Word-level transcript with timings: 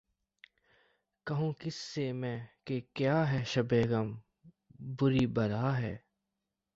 کہوں 1.27 1.51
کس 1.59 1.75
سے 1.75 2.11
میں 2.13 2.37
کہ 2.65 2.79
کیا 2.93 3.31
ہے 3.31 3.43
شبِ 3.45 3.81
غم 3.89 4.13
بری 4.99 5.25
بلا 5.27 5.77
ہے 5.77 5.95